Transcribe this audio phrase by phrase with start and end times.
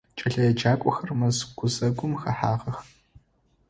[0.17, 2.77] КӀэлэеджакӀохэр мэз гузэгум хэхьагъэх.